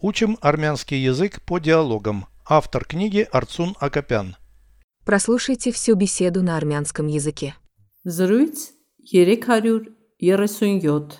Учим 0.00 0.38
армянский 0.40 1.02
язык 1.02 1.42
по 1.42 1.58
диалогам. 1.58 2.26
Автор 2.48 2.84
книги 2.84 3.26
Арцун 3.32 3.74
Акопян. 3.80 4.36
Прослушайте 5.04 5.72
всю 5.72 5.96
беседу 5.96 6.40
на 6.40 6.56
армянском 6.56 7.08
языке. 7.08 7.56
Զրույց 8.04 8.74
337 9.10 11.18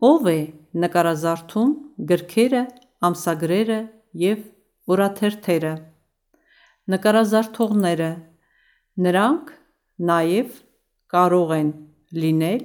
Ով 0.00 0.24
է 0.24 0.56
նկարազարդում 0.72 1.70
գրքերը, 2.08 2.64
ամսագրերը 3.04 3.80
եւ 4.24 4.38
օրաթերթերը 4.88 5.74
Նկարազարդողները 6.92 8.10
նրանք 9.04 9.52
նաև 10.00 10.48
կարող 11.12 11.48
են 11.60 11.70
լինել 12.24 12.64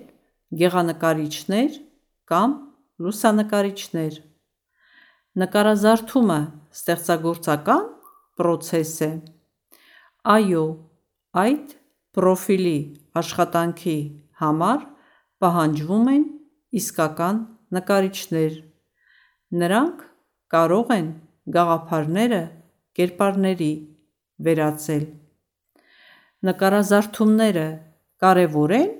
գեղանկարիչներ 0.64 1.72
կամ 2.32 2.50
լուսանկարիչներ 3.04 4.24
Նկարազարդումը 5.40 6.38
ստեղծագործական 6.76 7.84
պրոցես 8.40 8.94
է 9.06 9.10
Այո, 10.34 10.64
այդ 11.42 11.76
պրոֆիլի 12.18 12.80
աշխատանքի 13.22 13.96
համար 14.42 14.82
պահանջվում 15.44 16.10
են 16.14 16.26
իսկական 16.82 17.40
նկարիչներ: 17.78 18.58
Նրանք 19.64 20.02
կարող 20.56 20.92
են 20.98 21.08
գաղափարները 21.56 22.42
կերպարների 23.00 23.72
վերածել: 24.48 25.06
Նկարազարդումները 26.50 27.68
կարևո՞ր 28.26 28.74
են 28.80 28.92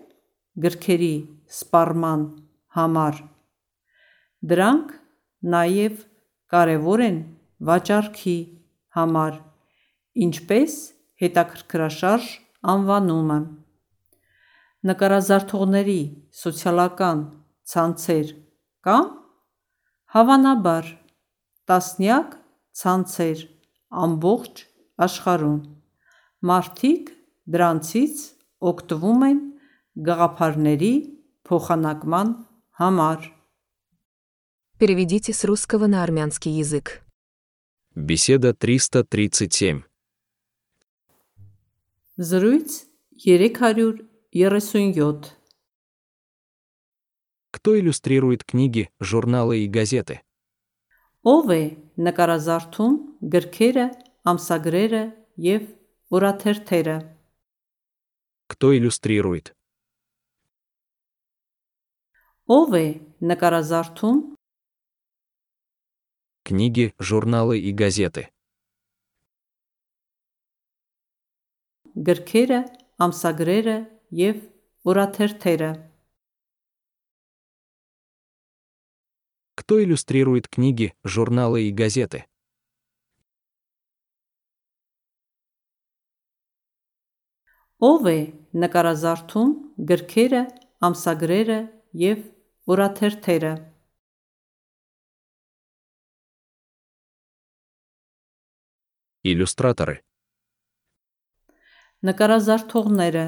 գրքերի 0.68 1.16
սպառման 1.58 2.24
համար: 2.80 3.24
Դրանք 4.54 4.96
նաև 5.58 6.06
կարևոր 6.50 7.02
են 7.06 7.18
վաճառքի 7.70 8.38
համար, 8.98 9.36
ինչպես 10.26 10.76
հետաքրքրաշարժ 11.22 12.30
անվանումը: 12.74 13.40
Նկարազարդողների 14.90 16.02
սոցիալական 16.42 17.24
ցանցեր 17.74 18.34
կա՞ն: 18.88 19.08
Հավանաբար, 20.16 20.86
տասնյակ 21.70 22.36
ցանցեր 22.82 23.46
ամբողջ 24.06 24.64
աշխարհում: 25.06 25.60
Մարդիկ 26.50 27.12
դրանցից 27.56 28.24
օգտվում 28.72 29.26
են 29.30 29.40
գաղափարների 30.10 30.94
փոխանակման 31.50 32.32
համար: 32.82 33.20
Переведите 34.85 35.33
с 35.33 35.45
русского 35.45 35.87
на 35.87 36.03
армянский 36.03 36.53
язык. 36.53 37.01
Беседа 37.95 38.53
337. 38.53 39.83
Զրույց 42.19 42.85
337 43.17 45.25
Кто 47.51 47.81
иллюстрирует 47.81 48.45
книги, 48.45 48.91
журналы 49.01 49.61
и 49.61 49.69
газеты? 49.69 50.21
Ով 51.25 51.49
է 51.49 51.81
նկարազարդում 51.97 53.25
գրքերը, 53.33 53.89
ամսագրերը 54.29 55.03
եւ 55.41 55.65
օրաթերթերը 56.13 56.99
Кто 58.53 58.77
иллюстрирует? 58.77 59.57
Ով 62.45 62.77
է 62.77 63.01
նկարազարդում 63.25 64.35
Книги, 66.49 66.95
журналы 66.99 67.59
и 67.59 67.73
газеты. 67.73 68.29
գրքերը, 71.95 72.61
ամսագրերը 72.99 73.75
եւ 74.19 74.39
օրաթերթերը 74.91 75.73
Кто 79.55 79.83
иллюстрирует 79.83 80.49
книги, 80.49 80.93
журналы 81.05 81.63
и 81.63 81.71
газеты? 81.73 82.27
Ով 87.79 88.09
է 88.11 88.19
նկարազարդում 88.59 89.55
գրքերը, 89.89 90.43
ամսագրերը 90.85 91.61
եւ 92.03 92.21
օրաթերթերը 92.69 93.55
Иллюстраторы. 99.25 100.03
Նկարազարդողները 102.05 103.27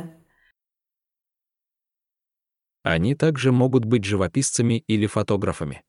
Они 2.82 3.14
также 3.16 3.50
могут 3.50 3.84
быть 3.84 4.04
живописцами 4.04 4.84
или 4.86 5.06
фотографами. 5.06 5.82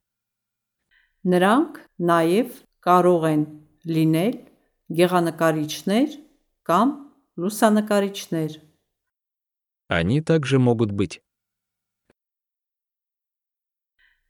Նրանք 1.27 1.77
նաև 1.99 2.53
կարող 2.87 3.23
են 3.27 3.43
լինել 3.83 4.35
գեղանկարիչներ 4.97 6.15
կամ 6.63 6.87
լուսանկարիչներ 7.35 8.51
Они 9.89 10.21
также 10.21 10.59
могут 10.59 10.91
быть 10.91 11.21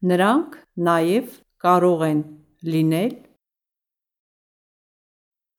Նրանք 0.01 0.57
նաև 0.77 1.29
կարող 1.61 2.01
են 2.09 2.19
լինել 2.61 3.13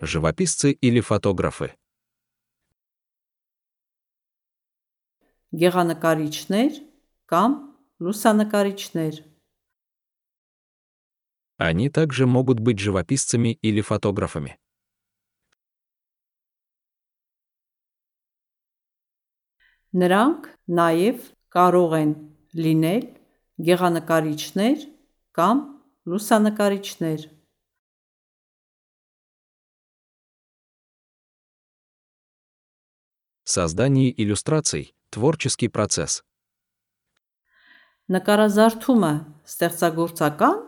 живописцы 0.03 0.73
или 0.73 1.01
фотографы. 1.01 1.75
գեղանկարիչներ 5.53 6.73
կամ 7.33 7.51
լուսանկարիչներ 8.05 9.25
Они 11.61 11.91
также 11.91 12.27
могут 12.27 12.61
быть 12.61 12.79
живописцами 12.79 13.59
или 13.63 13.81
фотографами. 13.81 14.59
Նրանք 19.91 20.47
նաև 20.69 21.25
կարող 21.51 21.93
են 21.99 22.13
լինել 22.53 23.05
գեղանկարիչներ 23.65 24.85
կամ 25.33 25.57
լուսանկարիչներ 26.05 27.21
Создание 33.45 34.13
иллюстраций – 34.23 35.11
творческий 35.11 35.69
процесс. 35.69 36.23
Նկարազարդումը 38.09 39.13
ստեղծագործական 39.45 40.59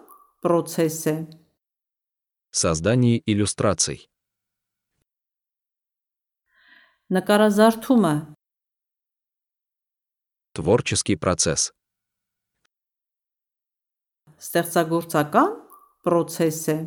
պրոցես 0.44 0.96
է 1.12 1.16
Создание 2.52 3.22
иллюстраций. 3.24 4.08
Նկարազարդումը 7.10 8.14
Творческий 10.52 11.16
процесс. 11.16 11.72
ստեղծագործական 14.40 15.50
պրոցես 16.04 16.60
է 16.72 16.78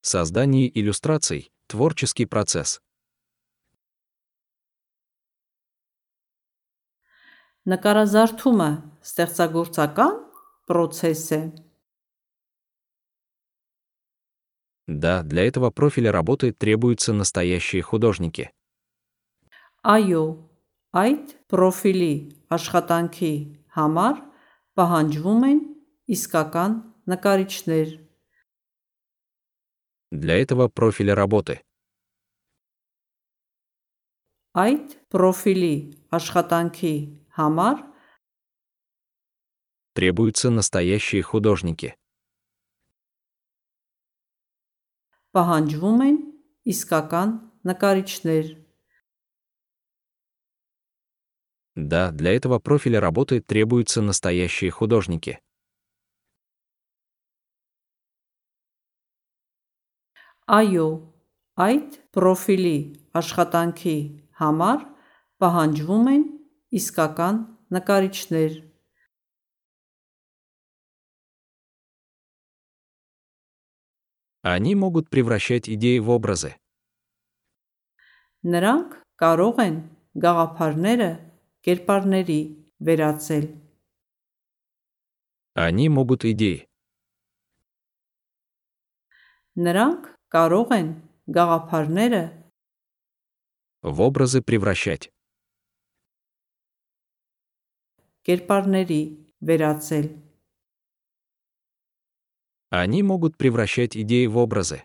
Создание 0.00 0.68
иллюстраций – 0.68 1.66
творческий 1.68 2.26
процесс. 2.26 2.80
Նկարազարդումը 7.68 8.68
ստեղծագործական 9.04 10.14
պրոցես 10.68 11.24
է 11.38 11.42
Да, 14.88 15.22
для 15.22 15.46
этого 15.46 15.70
профиля 15.70 16.12
работы 16.12 16.50
требуются 16.50 17.12
настоящие 17.12 17.82
художники. 17.82 18.48
Այո, 19.84 20.24
այդ 20.96 21.34
պրոֆիլի 21.52 22.14
աշխատանքի 22.56 23.32
համար 23.76 24.16
պահանջվում 24.80 25.44
են 25.48 25.60
իսկական 26.16 26.74
նկարիչներ 27.12 27.88
Для 30.10 30.40
этого 30.40 30.68
профиля 30.68 31.14
работы 31.14 31.60
Այդ 34.56 34.96
պրոֆիլի 35.12 35.74
աշխատանքի 36.18 36.94
Хамар. 37.35 37.93
требуются 39.93 40.49
настоящие 40.49 41.21
художники. 41.21 41.95
Պահանջվում 45.33 46.01
искакан 46.05 46.17
իսկական 46.69 47.29
նկարիչներ։ 47.65 48.45
Да, 51.75 52.11
для 52.11 52.33
этого 52.37 52.59
профиля 52.59 52.99
работы 53.01 53.41
требуются 53.41 54.03
настоящие 54.03 54.69
художники. 54.69 55.39
Айо, 60.45 61.15
айт 61.55 61.97
профили 62.11 63.09
ашхатанки, 63.11 64.29
хамар 64.37 64.85
պահանջվում 65.41 66.32
իսկական 66.74 67.44
նկարիչներ։ 67.74 68.52
Они 74.42 74.74
могут 74.74 75.10
превращать 75.10 75.68
идеи 75.68 75.98
в 75.98 76.10
образы. 76.10 76.54
Նրանք 78.46 78.94
կարող 79.18 79.58
են 79.66 79.76
գաղափարները 80.14 81.08
կերպարների 81.66 82.40
վերածել։ 82.86 83.46
Они 85.58 85.88
могут 85.88 86.24
идеи. 86.24 86.64
Նրանք 89.58 90.06
կարող 90.30 90.74
են 90.78 90.88
գաղափարները 91.34 92.24
в 93.82 94.00
образы 94.00 94.40
превращать. 94.42 95.10
կերպարների 98.28 99.02
վերածել։ 99.48 100.06
Они 102.70 103.02
могут 103.02 103.36
превращать 103.38 103.96
идеи 103.96 104.26
в 104.26 104.36
образы. 104.36 104.84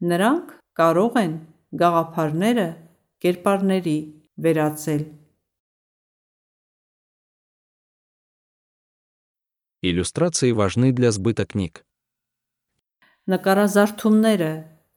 Նրանք 0.00 0.52
կարող 0.80 1.16
են 1.20 1.34
գաղափարները 1.76 2.68
կերպարների 3.20 3.98
վերածել։ 4.40 5.02
Иллюстрации 9.82 10.52
важны 10.52 10.92
для 10.92 11.12
сбыта 11.12 11.44
книг. 11.44 11.84
Նկարազարդումները 13.28 14.52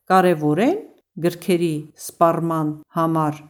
կարևոր 0.08 0.60
են 0.64 0.80
գրքերի 1.24 1.75
սպառման 2.00 2.72
համար։ 2.96 3.44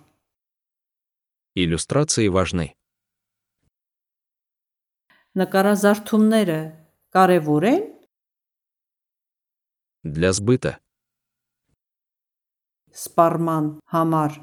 Иллюстрации 1.57 2.27
важны. 2.27 2.73
Նկարազարդումները 5.37 6.59
կարևոր 7.13 7.65
են 7.69 7.83
Для 10.03 10.33
сбыта. 10.33 10.79
սպառման 12.93 13.69
համար։ 13.93 14.35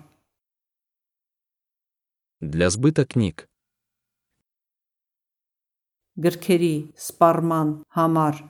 Для 2.40 2.70
сбыта 2.70 3.04
книг. 3.04 3.46
Գրքերի 6.16 6.74
սպառման 6.98 7.74
համար։ 7.94 8.40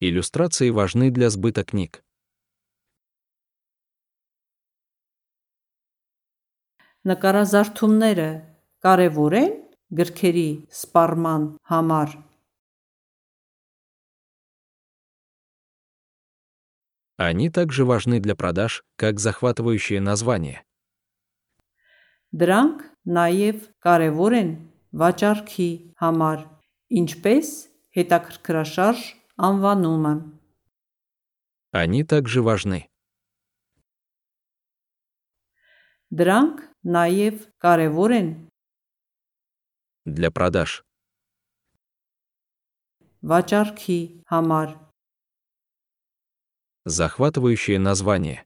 Иллюстрации 0.00 0.70
важны 0.70 1.10
для 1.10 1.30
сбыта 1.30 1.62
книг. 1.64 2.02
Նկարազարդումները 7.08 8.30
կարևոր 8.84 9.36
են 9.40 9.54
գրքերի 10.00 10.48
սպառման 10.70 11.46
համար։ 11.70 12.18
Они 17.20 17.50
также 17.50 17.84
важны 17.84 18.18
для 18.18 18.34
продаж, 18.34 18.82
как 18.96 19.20
захватывающее 19.20 20.00
название. 20.00 20.64
Դրանք 22.32 22.84
նաև 23.04 23.64
կարևոր 23.84 24.36
են 24.38 24.50
վաճառքի 24.94 25.70
համար, 26.00 26.46
ինչպես 27.00 27.48
հետաքրքրաշարժ 27.98 29.02
անվանումը։ 29.36 30.14
Они 31.72 32.02
также 32.04 32.40
важны. 32.40 32.86
Դրանք 36.10 36.62
նաև 36.84 37.46
կարևոր 37.62 38.10
են 38.20 38.28
Для 40.06 40.30
продаж. 40.30 40.82
վաճառքի 43.22 44.00
համար, 44.32 44.68
Захватывающее 46.86 47.78
название. 47.78 48.44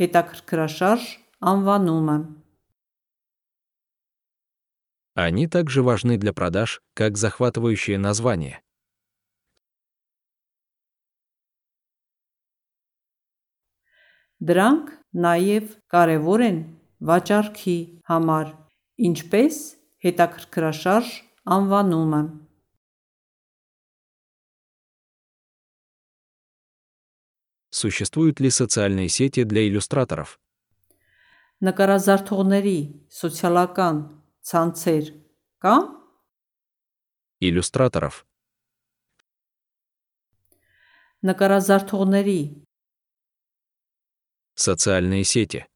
հետաքրքրաշարժ 0.00 1.04
անվանումը։ 1.50 2.16
Они 5.14 5.46
также 5.46 5.82
важны 5.82 6.16
для 6.16 6.32
продаж, 6.32 6.80
как 6.94 7.16
захватывающее 7.18 7.98
название. 7.98 8.62
Դրանք 14.40 14.92
նաև 15.24 15.72
կարևոր 15.92 16.44
են 16.46 16.60
վաճառքի 17.10 17.78
համար, 18.10 18.52
ինչպես 19.08 19.58
հետաքրքրաշարժ 20.04 21.10
անվանումը։ 21.56 22.22
Существуют 27.70 28.40
ли 28.40 28.50
социальные 28.50 29.08
сети 29.08 29.44
для 29.44 29.62
иллюстраторов? 29.66 30.38
Նկարազարդողների 31.60 32.78
սոցիալական 33.12 33.96
ցանցեր 34.48 35.08
կա։ 35.64 35.74
Иллюстраторов. 37.40 38.24
Նկարազարդողների 41.24 42.40
Социальные 44.54 45.24
сети. 45.24 45.66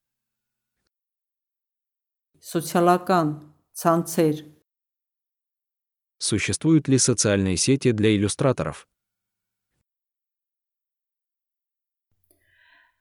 սոցիալական 2.40 3.28
ցանցեր 3.72 4.36
Существуют 6.18 6.88
ли 6.88 6.98
социальные 6.98 7.56
сети 7.56 7.92
для 7.92 8.14
иллюстраторов? 8.16 8.86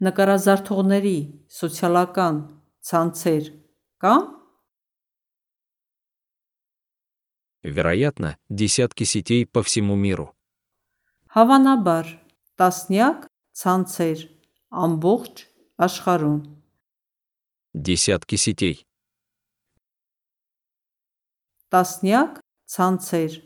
նկարազարդողների 0.04 1.18
սոցիալական 1.48 2.36
ցանցեր 2.88 3.44
կա։ 4.04 4.16
Вероятно, 7.64 8.38
десятки 8.50 9.06
сетей 9.06 9.46
по 9.46 9.64
всему 9.64 9.96
миру. 9.96 10.36
Հավանաբար 11.32 12.06
տասնյակ 12.60 13.20
ցանցեր 13.56 14.20
ամբողջ 14.84 15.36
աշխարհում։ 15.78 16.40
Десятки 17.74 18.38
сетей. 18.38 18.86
Տասնյակ 21.74 22.40
ցանցեր 22.70 23.42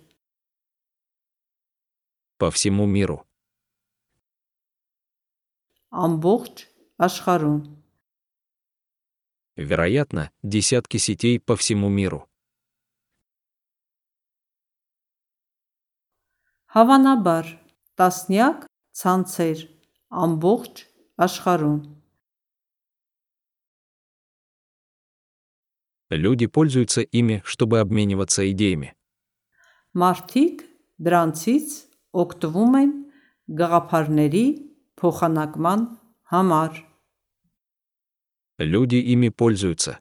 По 2.38 2.52
всему 2.52 2.86
миру. 2.86 3.24
ամբողջ 5.92 6.56
աշխարհում։ 7.00 7.60
Вероятно, 9.58 10.30
десятки 10.44 10.98
сетей 10.98 11.40
по 11.40 11.56
всему 11.56 11.90
миру. 11.90 12.28
Հավանաբար 16.76 17.46
տասնյակ 17.98 18.68
ցանցեր 19.00 19.60
ամբողջ 20.12 20.84
աշխարհում։ 21.26 21.80
Люди 26.12 26.48
пользуются 26.48 27.02
ими, 27.02 27.42
чтобы 27.46 27.80
обмениваться 27.80 28.50
идеями. 28.52 28.94
Մարդիկ 29.98 30.62
դրանցից 31.02 31.68
օգտվում 32.14 32.74
են 32.82 32.92
գաղափարների 33.60 34.46
փոխանակման 35.00 35.82
համար։ 36.32 36.72
Люди 38.60 39.00
ими 39.14 39.30
пользуются. 39.30 40.00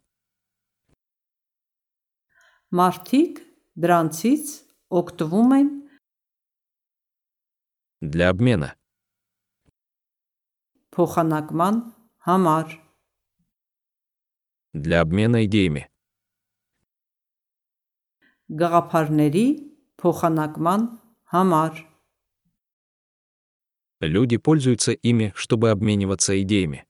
Մարդիկ 2.72 3.40
դրանցից 3.76 4.46
օգտվում 4.90 5.50
են 5.58 5.68
Для 8.00 8.28
обмена. 8.28 8.76
փոխանակման 10.96 11.74
համար։ 12.26 12.66
Для 14.74 15.00
обмена 15.00 15.44
идеями. 15.46 15.88
Գաղափարների 18.60 19.46
փոխանակման 20.00 20.88
համար։ 21.34 21.84
Люди 24.02 24.36
пользуются 24.36 24.92
ими, 24.92 25.32
чтобы 25.34 25.70
обмениваться 25.70 26.40
идеями. 26.42 26.84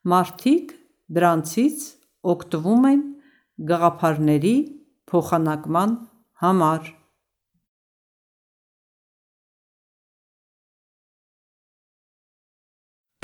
Մարդիկ 0.00 0.70
դրանցից 1.12 1.82
օգտվում 2.32 2.84
են 2.90 3.00
գաղափարների 3.68 4.54
փոխանակման 5.12 5.92
համար։ 6.40 6.86